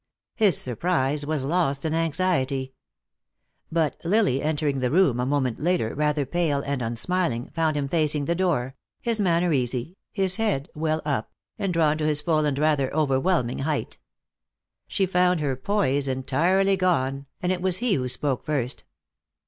[0.33, 2.73] His surprise was lost in anxiety.
[3.71, 8.25] But Lily, entering the room a moment later, rather pale and unsmiling, found him facing
[8.25, 11.29] the door, his manner easy, his head well up,
[11.59, 13.99] and drawn to his full and rather overwhelming height.
[14.87, 18.83] She found her poise entirely gone, and it was he who spoke first.